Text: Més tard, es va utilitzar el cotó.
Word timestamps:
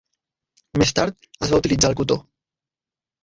Més 0.81 0.93
tard, 0.99 1.27
es 1.47 1.53
va 1.55 1.59
utilitzar 1.63 1.91
el 1.93 1.97
cotó. 2.01 2.17